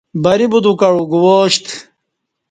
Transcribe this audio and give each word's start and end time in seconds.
بری 0.23 0.47
بدو 0.51 0.71
کعو 0.79 1.01
گواشتہ 1.11 1.71